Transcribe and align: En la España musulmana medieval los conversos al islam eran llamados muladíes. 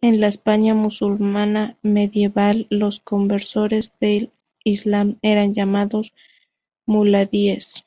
En 0.00 0.20
la 0.22 0.28
España 0.28 0.72
musulmana 0.72 1.76
medieval 1.82 2.66
los 2.70 2.98
conversos 2.98 3.70
al 4.00 4.32
islam 4.64 5.18
eran 5.20 5.52
llamados 5.52 6.14
muladíes. 6.86 7.84